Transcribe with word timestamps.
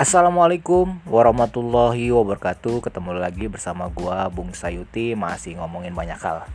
Assalamualaikum 0.00 0.96
warahmatullahi 1.04 2.08
wabarakatuh. 2.08 2.88
Ketemu 2.88 3.20
lagi 3.20 3.52
bersama 3.52 3.84
gua 3.92 4.32
Bung 4.32 4.56
Sayuti. 4.56 5.12
Masih 5.12 5.60
ngomongin 5.60 5.92
banyak 5.92 6.16
hal. 6.16 6.48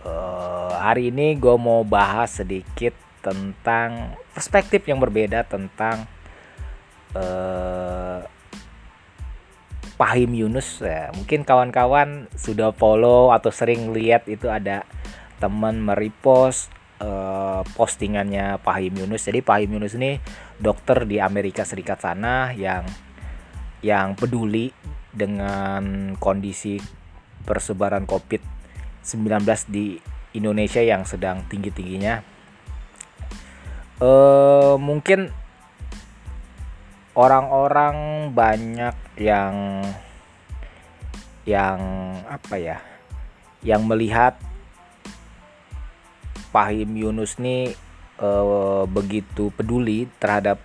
Uh, 0.00 0.72
Hari 0.80 1.12
ini 1.12 1.36
gue 1.36 1.60
mau 1.60 1.84
bahas 1.84 2.40
sedikit 2.40 2.96
tentang 3.20 4.16
Perspektif 4.32 4.80
yang 4.88 4.96
berbeda 4.96 5.44
tentang 5.44 6.08
uh, 7.12 8.24
Pahim 10.00 10.32
Yunus 10.32 10.80
ya, 10.80 11.12
Mungkin 11.12 11.44
kawan-kawan 11.44 12.32
sudah 12.32 12.72
follow 12.72 13.28
atau 13.28 13.52
sering 13.52 13.92
lihat 13.92 14.24
itu 14.24 14.48
ada 14.48 14.88
teman 15.36 15.84
merepost 15.84 16.72
uh, 17.00 17.60
postingannya 17.74 18.60
Pahim 18.60 19.04
Yunus 19.04 19.26
Jadi 19.26 19.40
Pahim 19.40 19.80
Yunus 19.80 19.96
ini 19.96 20.20
dokter 20.60 21.08
di 21.08 21.18
Amerika 21.18 21.64
Serikat 21.64 22.04
sana 22.04 22.52
yang 22.54 22.84
yang 23.80 24.12
peduli 24.12 24.68
dengan 25.10 26.14
kondisi 26.20 26.76
persebaran 27.42 28.04
COVID-19 28.04 29.40
di 29.72 29.96
Indonesia 30.36 30.84
yang 30.84 31.02
sedang 31.08 31.42
tinggi-tingginya. 31.48 32.22
Uh, 34.00 34.76
mungkin 34.76 35.32
orang-orang 37.16 38.30
banyak 38.32 38.96
yang 39.18 39.84
yang 41.48 41.80
apa 42.28 42.56
ya 42.60 42.78
yang 43.64 43.84
melihat 43.84 44.36
Pahim 46.50 46.98
Yunus 46.98 47.38
nih 47.38 47.74
uh, 48.18 48.84
begitu 48.86 49.54
peduli 49.54 50.06
terhadap 50.18 50.58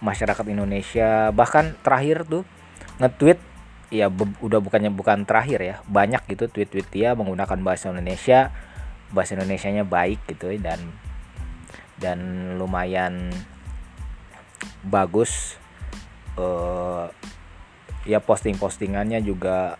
masyarakat 0.00 0.44
Indonesia. 0.48 1.28
Bahkan 1.30 1.84
terakhir 1.84 2.24
tuh 2.24 2.42
nge-tweet 3.00 3.38
ya 3.90 4.06
udah 4.40 4.62
bukannya 4.62 4.94
bukan 4.94 5.26
terakhir 5.26 5.58
ya 5.58 5.76
banyak 5.90 6.22
gitu 6.30 6.46
tweet-tweet 6.46 6.88
dia 6.94 7.12
menggunakan 7.12 7.60
bahasa 7.60 7.92
Indonesia. 7.92 8.50
Bahasa 9.10 9.34
Indonesianya 9.34 9.82
baik 9.82 10.22
gitu 10.30 10.54
dan 10.62 10.78
dan 11.98 12.18
lumayan 12.56 13.28
bagus. 14.86 15.58
Uh, 16.38 17.10
ya 18.08 18.16
posting-postingannya 18.22 19.20
juga 19.20 19.76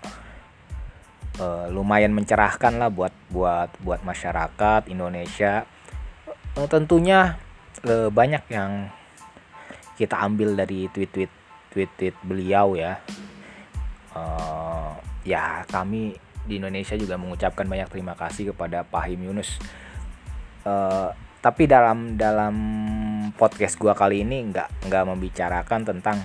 uh, 1.40 1.66
lumayan 1.72 2.12
mencerahkan 2.12 2.76
lah 2.76 2.92
buat 2.92 3.10
buat 3.32 3.72
buat 3.80 4.04
masyarakat 4.04 4.92
Indonesia. 4.92 5.64
Uh, 6.54 6.68
tentunya 6.68 7.40
uh, 7.88 8.12
banyak 8.12 8.44
yang 8.52 8.92
kita 9.96 10.20
ambil 10.20 10.54
dari 10.54 10.86
tweet-tweet 10.92 11.32
tweet-tweet 11.72 12.16
beliau 12.22 12.76
ya. 12.76 13.00
Uh, 14.12 14.92
ya 15.24 15.64
kami 15.70 16.18
di 16.44 16.58
Indonesia 16.58 16.98
juga 16.98 17.16
mengucapkan 17.20 17.64
banyak 17.64 17.88
terima 17.88 18.12
kasih 18.16 18.52
kepada 18.52 18.84
Pahim 18.84 19.32
Yunus. 19.32 19.56
Uh, 20.64 21.12
tapi 21.40 21.64
dalam 21.64 22.20
dalam 22.20 22.54
podcast 23.32 23.80
gua 23.80 23.96
kali 23.96 24.28
ini 24.28 24.52
nggak 24.52 24.92
nggak 24.92 25.04
membicarakan 25.08 25.80
tentang 25.88 26.18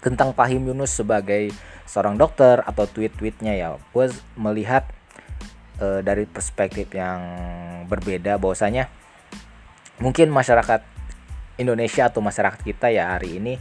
tentang 0.00 0.32
Pahim 0.32 0.72
Yunus 0.72 0.96
sebagai 0.96 1.52
seorang 1.86 2.18
dokter 2.18 2.60
atau 2.66 2.84
tweet-tweetnya 2.90 3.54
ya. 3.56 3.68
Gue 3.94 4.10
melihat 4.36 4.84
uh, 5.80 6.02
dari 6.02 6.26
perspektif 6.26 6.90
yang 6.92 7.20
berbeda 7.86 8.36
bahwasanya 8.36 8.90
mungkin 10.02 10.28
masyarakat 10.28 10.84
Indonesia 11.56 12.12
atau 12.12 12.20
masyarakat 12.20 12.60
kita 12.60 12.92
ya 12.92 13.16
hari 13.16 13.40
ini 13.40 13.54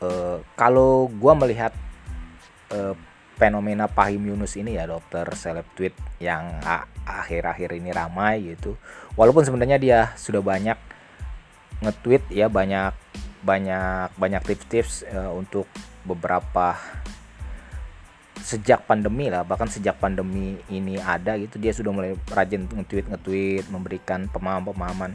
uh, 0.00 0.40
kalau 0.56 1.12
gue 1.12 1.32
melihat 1.36 1.76
uh, 2.72 2.96
fenomena 3.36 3.90
Pahim 3.90 4.32
Yunus 4.32 4.54
ini 4.54 4.78
ya 4.78 4.86
dokter 4.86 5.26
seleb 5.34 5.66
tweet 5.74 5.92
yang 6.22 6.62
akhir-akhir 7.02 7.74
ini 7.74 7.90
ramai 7.90 8.54
gitu. 8.54 8.78
Walaupun 9.18 9.42
sebenarnya 9.42 9.82
dia 9.82 10.00
sudah 10.14 10.38
banyak 10.38 10.78
nge-tweet 11.82 12.30
ya 12.30 12.46
banyak 12.46 12.94
banyak 13.42 14.14
banyak 14.14 14.42
tips-tips 14.46 15.02
uh, 15.10 15.34
untuk 15.34 15.66
beberapa 16.06 16.78
sejak 18.42 18.84
pandemi 18.90 19.30
lah 19.30 19.46
bahkan 19.46 19.70
sejak 19.70 20.02
pandemi 20.02 20.58
ini 20.66 20.98
ada 20.98 21.38
gitu 21.38 21.62
dia 21.62 21.70
sudah 21.70 21.94
mulai 21.94 22.18
rajin 22.28 22.66
nge-tweet 22.66 23.06
nge-tweet 23.08 23.64
memberikan 23.70 24.26
pemahaman-pemahaman. 24.28 25.14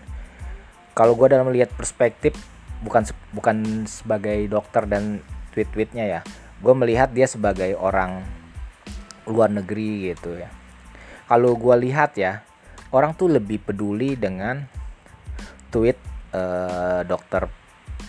Kalau 0.96 1.14
gue 1.14 1.28
dalam 1.30 1.52
melihat 1.52 1.70
perspektif 1.76 2.34
bukan 2.82 3.04
bukan 3.36 3.86
sebagai 3.86 4.48
dokter 4.48 4.88
dan 4.88 5.20
tweet-tweetnya 5.52 6.06
ya 6.08 6.20
gue 6.58 6.74
melihat 6.74 7.14
dia 7.14 7.30
sebagai 7.30 7.78
orang 7.78 8.26
luar 9.28 9.52
negeri 9.52 10.16
gitu 10.16 10.40
ya. 10.40 10.50
Kalau 11.28 11.54
gue 11.60 11.76
lihat 11.84 12.16
ya 12.16 12.42
orang 12.96 13.12
tuh 13.14 13.28
lebih 13.28 13.60
peduli 13.60 14.16
dengan 14.16 14.64
tweet 15.70 16.00
uh, 16.32 17.04
dokter 17.04 17.52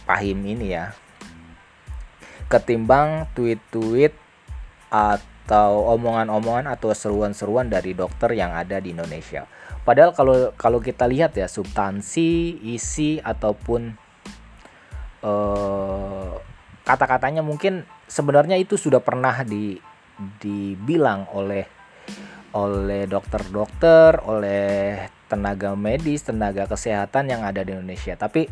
Pahim 0.09 0.41
ini 0.47 0.73
ya 0.73 0.95
ketimbang 2.49 3.29
tweet-tweet 3.37 4.28
atau 4.88 5.88
omongan-omongan 5.97 6.69
atau 6.69 6.93
seruan-seruan 6.93 7.69
dari 7.72 7.97
dokter 7.97 8.32
yang 8.37 8.53
ada 8.53 8.81
di 8.81 8.93
Indonesia. 8.93 9.49
Padahal 9.84 10.12
kalau 10.12 10.53
kalau 10.56 10.78
kita 10.84 11.09
lihat 11.09 11.32
ya 11.37 11.49
substansi, 11.49 12.60
isi 12.60 13.16
ataupun 13.25 13.97
uh, 15.25 16.37
kata-katanya 16.84 17.41
mungkin 17.41 17.88
sebenarnya 18.04 18.60
itu 18.60 18.76
sudah 18.76 19.00
pernah 19.00 19.44
di 19.44 19.81
dibilang 20.41 21.31
oleh 21.32 21.65
oleh 22.56 23.05
dokter-dokter, 23.05 24.25
oleh 24.25 25.05
tenaga 25.28 25.76
medis, 25.76 26.25
tenaga 26.25 26.65
kesehatan 26.65 27.28
yang 27.28 27.44
ada 27.44 27.60
di 27.60 27.76
Indonesia. 27.76 28.16
Tapi 28.16 28.49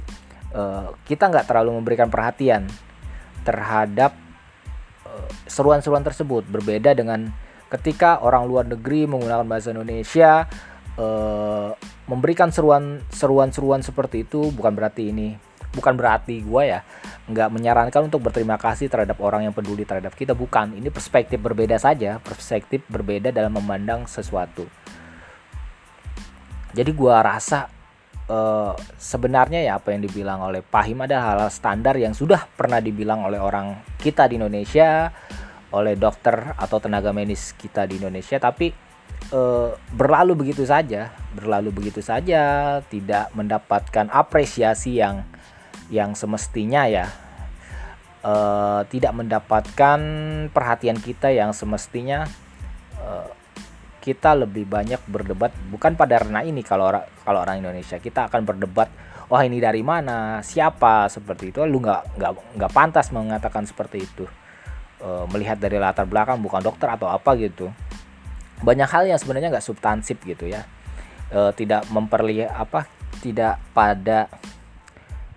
uh, 0.52 0.92
kita 1.08 1.32
nggak 1.32 1.48
terlalu 1.48 1.80
memberikan 1.80 2.12
perhatian 2.12 2.68
terhadap 3.46 4.12
eh, 4.12 4.25
seruan-seruan 5.48 6.04
tersebut. 6.04 6.46
Berbeda 6.48 6.92
dengan 6.92 7.32
ketika 7.70 8.22
orang 8.22 8.46
luar 8.46 8.64
negeri 8.66 9.10
menggunakan 9.10 9.46
bahasa 9.46 9.74
Indonesia 9.74 10.46
uh, 10.98 11.74
memberikan 12.06 12.54
seruan 12.54 13.02
seruan-seruan 13.10 13.82
seperti 13.82 14.22
itu 14.22 14.54
bukan 14.54 14.72
berarti 14.74 15.10
ini 15.10 15.34
bukan 15.74 15.92
berarti 15.92 16.40
gue 16.40 16.62
ya 16.62 16.80
nggak 17.26 17.48
menyarankan 17.52 18.08
untuk 18.08 18.22
berterima 18.22 18.56
kasih 18.56 18.86
terhadap 18.88 19.18
orang 19.20 19.44
yang 19.44 19.52
peduli 19.52 19.82
terhadap 19.84 20.14
kita 20.14 20.32
bukan 20.32 20.72
ini 20.72 20.88
perspektif 20.88 21.42
berbeda 21.42 21.76
saja 21.76 22.22
perspektif 22.22 22.86
berbeda 22.88 23.34
dalam 23.34 23.52
memandang 23.52 24.06
sesuatu 24.08 24.64
jadi 26.72 26.88
gue 26.88 27.14
rasa 27.20 27.68
uh, 28.30 28.72
sebenarnya 28.98 29.62
ya 29.62 29.72
apa 29.78 29.94
yang 29.94 30.02
dibilang 30.06 30.42
oleh 30.42 30.62
Pahim 30.62 31.02
adalah 31.06 31.24
hal, 31.34 31.40
standar 31.50 31.94
yang 31.98 32.14
sudah 32.14 32.46
pernah 32.54 32.82
dibilang 32.82 33.26
oleh 33.26 33.38
orang 33.38 33.78
kita 33.98 34.26
di 34.30 34.38
Indonesia 34.38 35.10
oleh 35.74 35.98
dokter 35.98 36.54
atau 36.54 36.78
tenaga 36.78 37.10
medis 37.10 37.52
kita 37.58 37.84
di 37.84 37.98
Indonesia. 37.98 38.38
Tapi 38.38 38.70
uh, 39.34 39.74
berlalu 39.94 40.46
begitu 40.46 40.62
saja, 40.62 41.10
berlalu 41.34 41.74
begitu 41.74 42.00
saja, 42.00 42.78
tidak 42.86 43.30
mendapatkan 43.34 44.06
apresiasi 44.10 45.02
yang 45.02 45.26
yang 45.86 46.18
semestinya 46.18 46.86
ya, 46.90 47.06
uh, 48.26 48.82
tidak 48.90 49.14
mendapatkan 49.14 50.00
perhatian 50.50 50.98
kita 50.98 51.30
yang 51.30 51.54
semestinya 51.54 52.26
kita 54.06 54.38
lebih 54.38 54.70
banyak 54.70 55.02
berdebat 55.10 55.50
bukan 55.66 55.98
pada 55.98 56.22
ranah 56.22 56.46
ini 56.46 56.62
kalau 56.62 56.94
orang 56.94 57.02
kalau 57.26 57.42
orang 57.42 57.58
Indonesia. 57.58 57.98
Kita 57.98 58.30
akan 58.30 58.46
berdebat 58.46 58.86
wah 59.26 59.42
ini 59.42 59.58
dari 59.58 59.82
mana? 59.82 60.38
Siapa? 60.46 61.10
Seperti 61.10 61.50
itu. 61.50 61.58
Lu 61.66 61.82
nggak 61.82 62.14
nggak 62.14 62.32
nggak 62.54 62.70
pantas 62.70 63.10
mengatakan 63.10 63.66
seperti 63.66 64.06
itu. 64.06 64.30
Uh, 65.02 65.26
melihat 65.34 65.58
dari 65.58 65.82
latar 65.82 66.06
belakang 66.06 66.38
bukan 66.38 66.62
dokter 66.62 66.86
atau 66.86 67.10
apa 67.10 67.34
gitu. 67.34 67.66
Banyak 68.62 68.86
hal 68.86 69.10
yang 69.10 69.18
sebenarnya 69.18 69.58
nggak 69.58 69.66
substansif 69.66 70.22
gitu 70.22 70.46
ya. 70.48 70.64
E, 71.26 71.52
tidak 71.58 71.84
memperlihat 71.92 72.54
apa 72.54 72.88
tidak 73.20 73.60
pada 73.76 74.30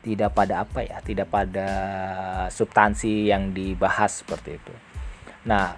tidak 0.06 0.32
pada 0.32 0.64
apa 0.64 0.86
ya 0.88 1.04
tidak 1.04 1.28
pada 1.28 1.68
substansi 2.48 3.28
yang 3.28 3.52
dibahas 3.52 4.24
seperti 4.24 4.56
itu. 4.56 4.72
Nah 5.44 5.76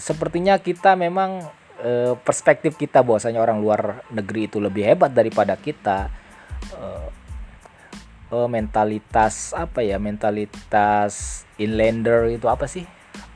sepertinya 0.00 0.56
kita 0.56 0.96
memang 0.96 1.59
e, 1.80 1.92
perspektif 2.20 2.76
kita 2.76 3.00
bahwasanya 3.00 3.40
orang 3.40 3.58
luar 3.58 4.04
negeri 4.12 4.46
itu 4.46 4.60
lebih 4.60 4.84
hebat 4.84 5.10
daripada 5.10 5.56
kita 5.56 6.12
e, 6.70 6.86
e, 8.30 8.38
mentalitas 8.46 9.56
apa 9.56 9.80
ya 9.80 9.96
mentalitas 9.96 11.44
inlander 11.56 12.30
itu 12.30 12.46
apa 12.46 12.68
sih? 12.68 12.84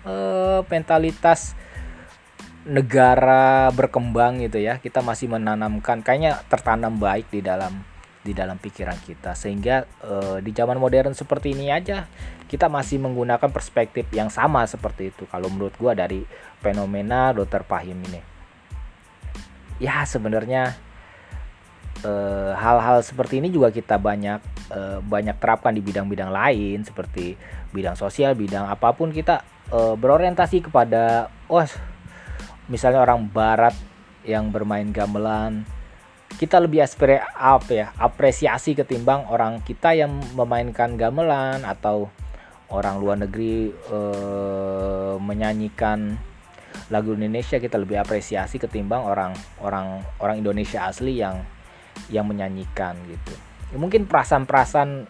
E, 0.04 0.14
mentalitas 0.68 1.56
negara 2.64 3.68
berkembang 3.76 4.40
gitu 4.40 4.56
ya 4.56 4.80
kita 4.80 5.04
masih 5.04 5.28
menanamkan 5.28 6.00
kayaknya 6.00 6.40
tertanam 6.48 6.96
baik 6.96 7.28
di 7.28 7.44
dalam 7.44 7.84
di 8.24 8.32
dalam 8.32 8.56
pikiran 8.56 8.96
kita. 9.04 9.36
Sehingga 9.36 9.84
uh, 10.00 10.40
di 10.40 10.48
zaman 10.56 10.80
modern 10.80 11.12
seperti 11.12 11.52
ini 11.52 11.68
aja 11.68 12.08
kita 12.48 12.72
masih 12.72 12.96
menggunakan 13.04 13.52
perspektif 13.52 14.08
yang 14.16 14.32
sama 14.32 14.64
seperti 14.64 15.12
itu. 15.12 15.28
Kalau 15.28 15.52
menurut 15.52 15.76
gua 15.76 15.92
dari 15.92 16.24
fenomena 16.64 17.36
Dr. 17.36 17.68
Pahim 17.68 18.00
ini 18.08 18.33
ya 19.82 20.06
sebenarnya 20.06 20.74
eh, 22.04 22.52
hal-hal 22.54 23.02
seperti 23.02 23.42
ini 23.42 23.48
juga 23.50 23.70
kita 23.74 23.98
banyak 23.98 24.40
uh, 24.70 24.98
banyak 25.04 25.36
terapkan 25.40 25.74
di 25.74 25.82
bidang-bidang 25.84 26.30
lain 26.32 26.84
seperti 26.86 27.36
bidang 27.74 27.98
sosial 27.98 28.32
bidang 28.38 28.64
apa 28.64 28.94
pun 28.94 29.10
kita 29.10 29.44
uh, 29.74 29.94
berorientasi 29.98 30.70
kepada 30.70 31.28
oh 31.50 31.66
misalnya 32.68 33.04
orang 33.04 33.28
barat 33.28 33.76
yang 34.24 34.48
bermain 34.48 34.88
gamelan 34.88 35.68
kita 36.34 36.58
lebih 36.58 36.82
aspire 36.82 37.22
apa 37.38 37.70
ya 37.70 37.86
apresiasi 37.94 38.74
ketimbang 38.74 39.28
orang 39.30 39.62
kita 39.62 39.94
yang 39.94 40.18
memainkan 40.34 40.98
gamelan 40.98 41.62
atau 41.62 42.10
orang 42.74 42.98
luar 42.98 43.22
negeri 43.22 43.70
e, 43.70 43.98
menyanyikan 45.22 46.18
lagu 46.92 47.16
Indonesia 47.16 47.56
kita 47.56 47.80
lebih 47.80 47.96
apresiasi 48.00 48.60
ketimbang 48.60 49.04
orang 49.04 49.32
orang 49.64 50.04
orang 50.20 50.36
Indonesia 50.40 50.84
asli 50.84 51.20
yang 51.20 51.40
yang 52.12 52.28
menyanyikan 52.28 52.98
gitu 53.08 53.32
ya, 53.72 53.76
mungkin 53.80 54.04
perasaan-perasaan 54.04 55.08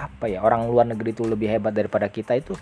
apa 0.00 0.24
ya 0.26 0.40
orang 0.42 0.66
luar 0.66 0.88
negeri 0.88 1.12
itu 1.12 1.28
lebih 1.28 1.46
hebat 1.46 1.76
daripada 1.76 2.08
kita 2.08 2.34
itu 2.34 2.56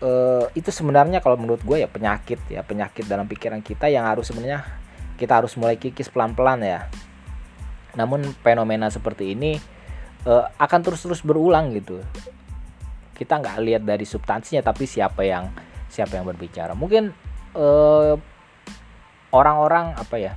e, 0.00 0.10
itu 0.56 0.72
sebenarnya 0.72 1.20
kalau 1.20 1.36
menurut 1.36 1.60
gue 1.62 1.84
ya 1.84 1.88
penyakit 1.90 2.40
ya 2.48 2.64
penyakit 2.64 3.04
dalam 3.04 3.28
pikiran 3.28 3.60
kita 3.60 3.92
yang 3.92 4.08
harus 4.08 4.32
sebenarnya 4.32 4.64
kita 5.16 5.40
harus 5.40 5.56
mulai 5.56 5.80
kikis 5.80 6.12
pelan-pelan 6.12 6.60
ya. 6.60 6.80
Namun 7.96 8.22
fenomena 8.44 8.92
seperti 8.92 9.32
ini 9.32 9.56
uh, 10.28 10.44
akan 10.60 10.80
terus-terus 10.84 11.24
berulang 11.24 11.72
gitu. 11.72 12.04
Kita 13.16 13.40
nggak 13.40 13.56
lihat 13.64 13.82
dari 13.88 14.04
substansinya 14.04 14.60
tapi 14.60 14.84
siapa 14.84 15.24
yang 15.24 15.48
siapa 15.88 16.20
yang 16.20 16.28
berbicara. 16.28 16.76
Mungkin 16.76 17.25
eh, 17.56 18.14
orang-orang 19.32 19.96
apa 19.96 20.16
ya? 20.16 20.32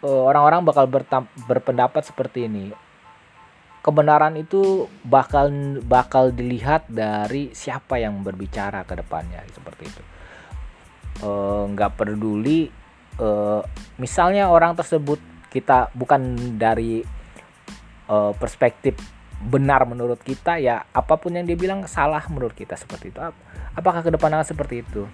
orang 0.00 0.26
orang-orang 0.28 0.60
bakal 0.66 0.86
berpendapat 1.46 2.02
seperti 2.04 2.50
ini. 2.50 2.72
Kebenaran 3.80 4.36
itu 4.36 4.92
bakal 5.08 5.48
bakal 5.80 6.36
dilihat 6.36 6.84
dari 6.84 7.56
siapa 7.56 7.96
yang 7.96 8.20
berbicara 8.20 8.84
ke 8.84 8.92
depannya 8.92 9.40
seperti 9.48 9.84
itu. 9.88 10.02
nggak 11.68 11.90
uh, 11.92 11.96
peduli 11.96 12.68
uh, 13.20 13.60
misalnya 14.00 14.48
orang 14.48 14.72
tersebut 14.72 15.20
kita 15.52 15.92
bukan 15.92 16.56
dari 16.56 17.04
uh, 18.08 18.32
perspektif 18.32 18.96
benar 19.40 19.88
menurut 19.88 20.20
kita 20.20 20.60
ya 20.60 20.84
apa 20.92 21.16
pun 21.16 21.32
yang 21.32 21.48
dia 21.48 21.56
bilang 21.56 21.88
salah 21.88 22.20
menurut 22.28 22.52
kita 22.52 22.76
seperti 22.76 23.08
itu 23.08 23.20
apakah 23.72 24.04
ke 24.04 24.12
depan 24.12 24.44
seperti 24.44 24.84
itu 24.84 25.08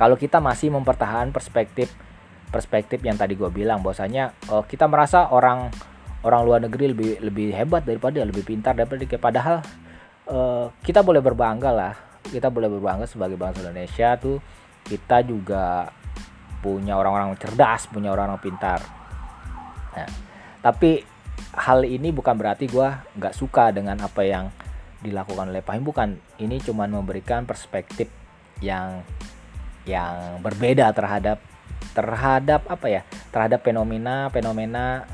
kalau 0.00 0.16
kita 0.16 0.40
masih 0.40 0.72
mempertahankan 0.72 1.28
perspektif 1.28 1.92
perspektif 2.48 3.04
yang 3.04 3.20
tadi 3.20 3.36
gue 3.36 3.52
bilang 3.52 3.84
bahwasanya 3.84 4.32
uh, 4.48 4.64
kita 4.64 4.88
merasa 4.88 5.28
orang 5.28 5.68
orang 6.24 6.40
luar 6.40 6.60
negeri 6.64 6.96
lebih 6.96 7.10
lebih 7.20 7.52
hebat 7.52 7.84
daripada 7.84 8.24
lebih 8.24 8.40
pintar 8.40 8.72
daripada 8.72 9.04
kita. 9.04 9.20
Padahal 9.20 9.60
uh, 10.32 10.72
kita 10.80 11.04
boleh 11.04 11.20
berbangga 11.20 11.68
lah. 11.68 11.94
Kita 12.24 12.48
boleh 12.48 12.72
berbangga 12.72 13.04
sebagai 13.04 13.36
bangsa 13.36 13.60
Indonesia 13.60 14.16
tuh 14.16 14.40
kita 14.88 15.20
juga 15.20 15.92
punya 16.64 16.96
orang-orang 16.96 17.36
cerdas 17.36 17.84
punya 17.88 18.08
orang-orang 18.12 18.40
pintar. 18.40 18.80
Nah, 19.96 20.08
tapi 20.64 21.04
hal 21.60 21.84
ini 21.84 22.08
bukan 22.08 22.40
berarti 22.40 22.68
gue 22.68 22.88
nggak 23.20 23.36
suka 23.36 23.68
dengan 23.72 24.00
apa 24.00 24.24
yang 24.24 24.48
dilakukan 25.00 25.48
oleh 25.48 25.64
Pahim 25.64 25.84
bukan 25.84 26.16
ini 26.40 26.60
cuma 26.60 26.84
memberikan 26.84 27.48
perspektif 27.48 28.12
yang 28.60 29.00
yang 29.88 30.40
berbeda 30.44 30.92
terhadap 30.92 31.38
terhadap 31.96 32.64
apa 32.68 32.86
ya? 32.86 33.02
Terhadap 33.32 33.64
fenomena 33.64 34.28
fenomena 34.28 35.04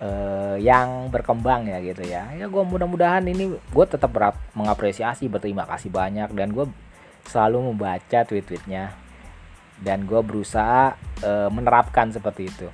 uh, 0.00 0.56
yang 0.56 1.12
berkembang 1.12 1.68
ya 1.68 1.78
gitu 1.84 2.02
ya. 2.06 2.32
Ya 2.34 2.46
gue 2.48 2.62
mudah-mudahan 2.64 3.24
ini 3.28 3.54
gue 3.54 3.86
tetap 3.86 4.10
mengapresiasi 4.56 5.28
berterima 5.30 5.68
kasih 5.68 5.92
banyak 5.92 6.32
dan 6.34 6.50
gue 6.50 6.66
selalu 7.28 7.72
membaca 7.72 8.24
tweet-tweetnya. 8.24 8.96
Dan 9.80 10.04
gue 10.04 10.20
berusaha 10.20 10.92
uh, 11.24 11.48
menerapkan 11.48 12.12
seperti 12.12 12.52
itu. 12.52 12.68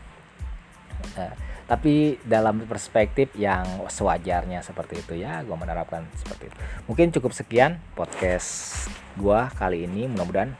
Uh, 1.14 1.34
tapi 1.66 2.14
dalam 2.22 2.62
perspektif 2.62 3.34
yang 3.34 3.66
sewajarnya 3.90 4.62
seperti 4.62 5.02
itu 5.02 5.18
ya 5.18 5.42
gue 5.42 5.56
menerapkan 5.58 6.06
seperti 6.14 6.46
itu. 6.50 6.56
Mungkin 6.86 7.10
cukup 7.10 7.34
sekian 7.34 7.82
podcast 7.98 8.86
gue 9.18 9.40
kali 9.58 9.86
ini. 9.86 10.06
Mudah-mudahan 10.06 10.54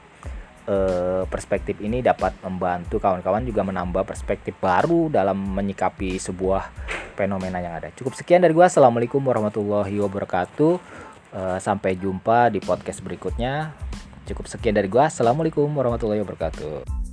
uh, 0.67 1.23
perspektif 1.31 1.79
ini 1.81 2.03
dapat 2.03 2.35
membantu 2.43 3.01
kawan-kawan 3.01 3.41
juga 3.47 3.65
menambah 3.65 4.03
perspektif 4.05 4.53
baru 4.61 5.09
dalam 5.09 5.35
menyikapi 5.35 6.19
sebuah 6.21 6.69
fenomena 7.17 7.57
yang 7.57 7.79
ada 7.79 7.89
cukup 7.95 8.13
sekian 8.13 8.45
dari 8.45 8.53
gue 8.53 8.61
assalamualaikum 8.61 9.23
warahmatullahi 9.23 9.97
wabarakatuh 10.03 10.73
uh, 11.33 11.57
sampai 11.57 11.97
jumpa 11.97 12.53
di 12.53 12.61
podcast 12.61 13.01
berikutnya 13.01 13.73
Cukup 14.27 14.45
sekian 14.51 14.75
dari 14.75 14.91
gua. 14.91 15.07
Assalamualaikum 15.07 15.71
warahmatullahi 15.71 16.19
wabarakatuh. 16.19 17.06